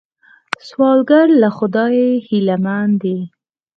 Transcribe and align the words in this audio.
سوالګر 0.67 1.27
له 1.41 1.49
خدایه 1.57 2.09
هیلمن 2.27 2.89
دی 3.01 3.17